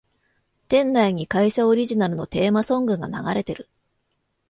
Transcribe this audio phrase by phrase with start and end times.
[0.67, 3.69] 店内に会社オリジナルのテーマソングが流れてる